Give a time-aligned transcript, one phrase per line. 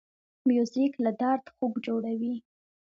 [0.47, 2.33] موزیک له درد خوږ جوړوي.